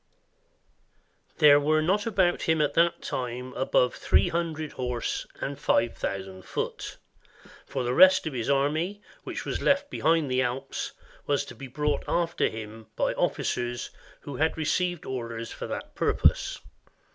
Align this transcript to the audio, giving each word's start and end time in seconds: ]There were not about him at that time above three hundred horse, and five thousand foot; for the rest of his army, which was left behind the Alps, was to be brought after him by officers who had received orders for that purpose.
]There 1.43 1.59
were 1.59 1.83
not 1.83 2.07
about 2.07 2.41
him 2.41 2.59
at 2.59 2.73
that 2.73 3.03
time 3.03 3.53
above 3.53 3.93
three 3.93 4.29
hundred 4.29 4.71
horse, 4.71 5.27
and 5.39 5.59
five 5.59 5.95
thousand 5.95 6.41
foot; 6.45 6.97
for 7.67 7.83
the 7.83 7.93
rest 7.93 8.25
of 8.25 8.33
his 8.33 8.49
army, 8.49 9.03
which 9.25 9.45
was 9.45 9.61
left 9.61 9.91
behind 9.91 10.31
the 10.31 10.41
Alps, 10.41 10.93
was 11.27 11.45
to 11.45 11.53
be 11.53 11.67
brought 11.67 12.03
after 12.07 12.49
him 12.49 12.87
by 12.95 13.13
officers 13.13 13.91
who 14.21 14.37
had 14.37 14.57
received 14.57 15.05
orders 15.05 15.51
for 15.51 15.67
that 15.67 15.93
purpose. 15.93 16.59